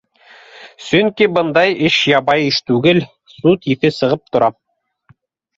[0.85, 3.03] Сөнки бындай эш ябай эш түгел,
[3.35, 4.53] суд еҫе сығып тора.